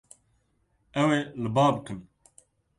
[1.01, 1.99] Ew ê li ba bikin.